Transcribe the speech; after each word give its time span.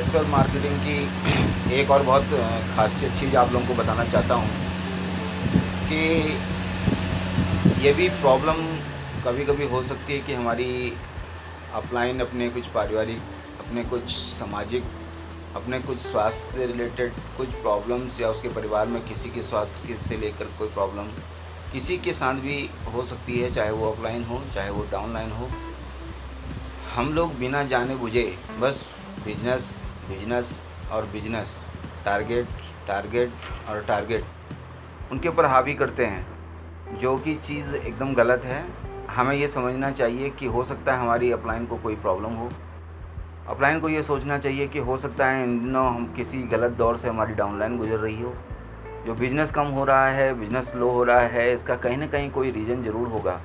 Digital 0.00 0.26
marketing 0.26 0.76
की 0.82 1.74
एक 1.78 1.90
और 1.90 2.02
बहुत 2.02 2.30
खासियत 2.74 3.12
चीज़ 3.20 3.36
आप 3.36 3.50
लोगों 3.52 3.66
को 3.66 3.74
बताना 3.80 4.04
चाहता 4.04 4.34
हूँ 4.34 4.48
कि 5.88 5.98
ये 7.84 7.92
भी 7.94 8.08
प्रॉब्लम 8.20 8.62
कभी 9.24 9.44
कभी 9.44 9.66
हो 9.68 9.82
सकती 9.82 10.12
है 10.12 10.18
कि 10.26 10.34
हमारी 10.34 10.68
अपलाइन 11.80 12.20
अपने 12.20 12.48
कुछ 12.50 12.66
पारिवारिक, 12.74 13.20
अपने 13.60 13.84
कुछ 13.90 14.10
सामाजिक, 14.12 14.84
अपने 15.56 15.80
कुछ 15.80 15.98
स्वास्थ्य 16.02 16.58
से 16.58 16.66
रिलेटेड 16.66 17.12
कुछ 17.36 17.48
प्रॉब्लम्स 17.62 18.20
या 18.20 18.28
उसके 18.28 18.48
परिवार 18.54 18.86
में 18.86 19.00
किसी 19.08 19.30
के 19.34 19.42
स्वास्थ्य 19.42 19.98
से 20.08 20.16
लेकर 20.20 20.54
कोई 20.58 20.68
प्रॉब्लम 20.78 21.10
किसी 21.72 21.98
के 21.98 22.12
साथ 22.14 22.40
भी 22.46 22.58
हो 22.94 23.04
सकती 23.06 23.40
है, 23.40 23.52
चाहे 23.54 23.70
वो 23.72 23.90
ऑफलाइन 23.90 24.24
हो, 24.24 24.40
चाहे 24.54 24.70
वो 24.70 24.86
डाउनलाइन 24.92 25.32
हो। 25.32 25.50
हम 26.94 27.12
लोग 27.14 27.38
बिना 27.38 27.62
जाने 27.74 27.96
बुझे 27.96 28.24
बस 28.60 28.82
बिज़नेस 29.24 29.68
बिज़नेस 30.10 30.50
और 30.92 31.06
बिज़नेस, 31.06 31.56
टारगेट 32.04 32.46
टारगेट 32.88 33.30
और 33.68 33.84
टारगेट, 33.84 34.24
उनके 35.12 35.28
ऊपर 35.28 35.44
हावी 35.44 35.74
करते 35.74 36.06
हैं। 36.06 36.98
जो 37.00 37.16
कि 37.18 37.34
चीज़ 37.34 37.74
एकदम 37.74 38.14
गलत 38.14 38.44
है। 38.44 38.64
हमें 39.10 39.34
ये 39.36 39.48
समझना 39.48 39.90
चाहिए 39.90 40.30
कि 40.30 40.46
हो 40.46 40.64
सकता 40.64 40.94
है 40.94 41.00
हमारी 41.00 41.32
अपलाइन 41.32 41.66
को 41.66 41.76
कोई 41.76 41.96
प्रॉब्लम 41.96 42.34
हो। 42.34 42.48
अपलाइन 43.48 43.80
को 43.80 43.88
ये 43.88 44.02
सोचना 44.02 44.38
चाहिए 44.38 44.68
कि 44.68 44.78
हो 44.78 44.96
सकता 44.96 45.26
है 45.26 45.44
इन 45.44 45.58
दिनों 45.60 45.86
हम 45.86 46.12
किसी 46.16 46.42
गलत 46.42 46.72
दौर 46.72 46.96
से 46.96 47.08
हमारी 47.08 47.34
डाउनलाइन 47.34 47.76
गुजर 47.78 47.98
रही 47.98 48.22
हो। 48.22 48.34
जो 49.06 49.14
बिज़नेस 49.14 49.50
कम 49.50 49.66
हो 49.66 49.84
रहा 49.84 50.06
है, 50.06 50.32
बिज़नेस 50.34 50.72
लो 50.74 50.90
हो 50.90 51.04
रहा 51.04 51.20
है, 51.20 51.54
इसका 51.54 51.76
कहीं 51.76 51.96
ना 51.96 52.06
कहीं 52.06 52.30
कोई 52.30 52.50
रीज़न 52.50 52.82
ज़रूर 52.82 53.08
होगा। 53.08 53.40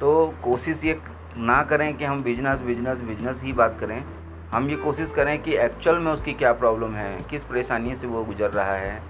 तो 0.00 0.34
कोशिश 0.44 0.84
ये 0.84 1.00
ना 1.36 1.62
करें 1.62 1.96
कि 1.96 2.04
हम 2.04 2.22
बिज़नेस 2.22 2.60
बिज़नेस 2.60 3.00
बिज़नेस 3.00 3.42
ही 3.42 3.52
बात 3.52 3.76
करें। 3.80 4.04
हम 4.52 4.68
ये 4.70 4.76
कोशिश 4.76 5.10
करें 5.10 5.42
कि 5.42 5.54
एक्चुअल 5.56 5.98
में 5.98 6.10
उसकी 6.12 6.32
क्या 6.32 6.52
प्रॉब्लम 6.52 6.94
है, 6.94 7.18
किस 7.30 7.44
परेशानी 7.44 7.94
से 7.96 8.06
वो 8.06 8.24
गुजर 8.24 8.50
रहा 8.50 8.74
है। 8.74 9.00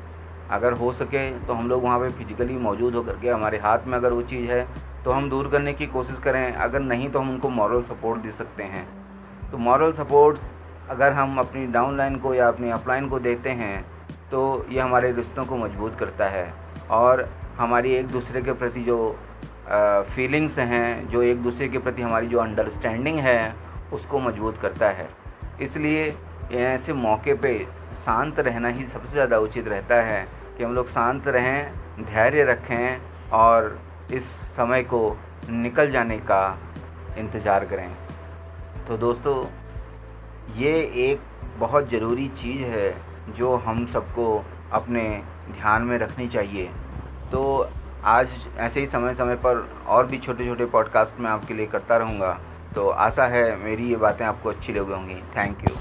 अगर 0.51 0.73
हो 0.73 0.93
सके 0.93 1.29
तो 1.39 1.53
हम 1.53 1.69
लोग 1.69 1.83
वहाँ 1.85 1.99
पे 2.01 2.09
फिजिकली 2.11 2.57
मौजूद 2.59 2.95
होकर 2.95 3.17
के 3.21 3.29
हमारे 3.29 3.59
हाथ 3.59 3.87
में 3.87 3.97
अगर 3.99 4.13
वो 4.13 4.23
चीज़ 4.25 4.51
है 4.51 4.67
तो 5.05 5.11
हम 5.11 5.29
दूर 5.31 5.49
करने 5.49 5.73
की 5.73 5.87
कोशिश 5.87 6.19
करें। 6.25 6.53
अगर 6.55 6.81
नहीं 6.81 7.09
तो 7.11 7.19
हम 7.19 7.31
उनको 7.31 7.49
मॉरल 7.51 7.83
सपोर्ट 7.83 8.21
दे 8.23 8.31
सकते 8.33 8.63
हैं। 8.65 8.87
तो 9.51 9.59
मॉरल 9.59 9.93
सपोर्ट 9.93 10.39
अगर 10.91 11.13
हम 11.13 11.39
अपनी 11.39 11.67
डाउन 11.69 11.97
लाइन 11.97 12.17
को 12.17 12.35
या 12.35 12.49
अपनी 12.49 12.71
अपलाइन 12.71 13.09
को 13.09 13.19
देते 13.21 13.51
हैं 13.53 13.85
तो 14.31 14.67
ये 14.71 14.81
हमारे 14.81 15.11
रिश्तों 15.13 15.45
को 15.45 15.57
मज़बूत 15.57 15.97
करता 15.99 16.29
है। 16.29 16.53
और 16.91 17.29
हमारी 17.59 17.95
एक 17.95 18.07
दूसरे 18.09 18.43
के 18.43 18.53
प्रति 18.53 18.83
जो 18.83 19.17
फीलिंग्स 20.15 20.59
हैं, 20.59 21.09
जो 21.09 21.23
एक 21.23 21.43
दूसरे 21.43 21.69
के 21.69 21.79
प्रति 21.79 22.03
हमारी 22.03 22.27
जो 22.27 22.39
अंडरस्टैंडिंग 22.39 23.19
है, 23.19 23.55
उसको 23.93 24.19
मज़बूत 24.21 24.59
करता 24.59 24.89
है। 24.91 25.09
इसलिए 25.63 26.15
ऐसे 26.53 26.93
मौके 26.93 27.35
पे 27.35 27.59
शांत 28.05 28.39
रहना 28.41 28.69
ही 28.69 28.85
सबसे 28.85 29.13
ज़्यादा 29.13 29.39
उचित 29.39 29.69
रहता 29.69 30.01
है 30.03 30.27
कि 30.57 30.65
हम 30.65 30.75
लोग 30.75 30.89
शांत 30.89 31.29
रहें, 31.29 31.73
धैर्य 32.05 32.45
रखें 32.45 33.31
और 33.33 33.79
इस 34.13 34.25
समय 34.57 34.83
को 34.85 35.17
निकल 35.49 35.91
जाने 35.91 36.19
का 36.21 36.59
इंतज़ार 37.19 37.65
करें। 37.65 37.89
तो 38.89 38.97
दोस्तों, 38.97 39.45
ये 40.57 40.73
एक 41.05 41.21
बहुत 41.59 41.91
ज़रूरी 41.91 42.29
चीज़ 42.37 42.63
है 42.65 42.95
जो 43.37 43.55
हम 43.57 43.87
सबको 43.87 44.45
अपने 44.73 45.03
ध्यान 45.51 45.83
में 45.83 45.97
रखनी 45.99 46.29
चाहिए। 46.29 46.71
तो 47.33 47.71
आज 48.05 48.29
ऐसे 48.59 48.81
ही 48.81 48.87
समय 48.87 49.15
समय 49.15 49.35
पर 49.37 49.69
और 49.89 50.07
भी 50.07 50.19
छोटे 50.19 50.47
छोटे 50.47 50.67
पॉडकास्ट 50.67 51.21
मैं 51.21 51.31
आपके 51.31 51.55
लिए 51.55 51.67
करता 51.67 51.97
रहूँगा। 51.97 52.39
तो 52.75 52.89
आशा 53.05 53.27
है 53.29 53.45
मेरी 53.57 53.89
ये 53.89 53.97
बातें 53.99 54.25
आपको 54.25 54.49
अच्छी 54.49 54.73
लगी 54.73 54.93
होंगी 54.93 55.15
थैंक 55.37 55.65
यू 55.65 55.77